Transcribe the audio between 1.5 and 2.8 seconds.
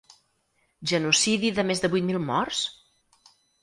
de més de vuit mil morts?